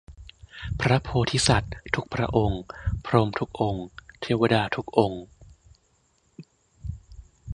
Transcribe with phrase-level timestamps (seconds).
[0.79, 2.61] พระโพธิสัตว์ทุกพระองค์
[3.05, 3.85] พรหมทุกองค์
[4.21, 5.23] เทวดาทุกองค์